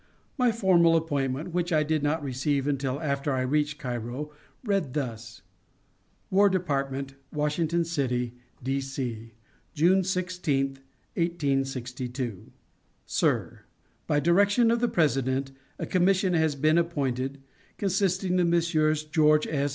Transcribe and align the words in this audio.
My 0.35 0.51
formal 0.51 0.95
appointment, 0.95 1.53
which 1.53 1.71
I 1.71 1.83
did 1.83 2.01
not 2.01 2.23
receive 2.23 2.65
until 2.65 2.99
after 3.01 3.33
I 3.33 3.41
reached 3.41 3.77
Cairo, 3.77 4.31
read 4.63 4.95
thus: 4.95 5.43
WAR 6.31 6.49
DEPARTMENT, 6.49 7.13
WASHINGTON 7.31 7.85
CITY, 7.85 8.33
D.C., 8.63 9.35
June 9.75 10.03
16, 10.03 10.67
1862. 11.13 12.51
SIR: 13.05 13.61
By 14.07 14.19
direction 14.19 14.71
of 14.71 14.79
the 14.79 14.87
President, 14.89 15.51
a 15.77 15.85
commission 15.85 16.33
has 16.33 16.55
been 16.55 16.79
appointed, 16.79 17.37
consisting 17.77 18.39
of 18.39 18.47
Messrs. 18.47 19.03
George 19.03 19.45
S. 19.45 19.69